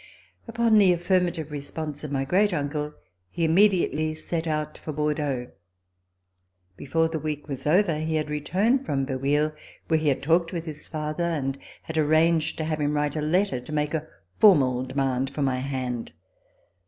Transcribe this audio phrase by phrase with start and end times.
[0.47, 2.95] Upon the affirmative response of my great uncle,
[3.29, 5.51] he im mediately set out for Bordeaux.
[6.75, 9.53] Before the week was over he had returned from Le Bouilh
[9.89, 13.21] where he had talked with his father and had arranged to have him write a
[13.21, 14.07] letter to make a
[14.39, 16.13] formal demand for my hand.